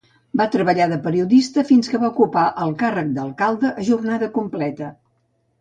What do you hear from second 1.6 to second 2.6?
fins que va ocupar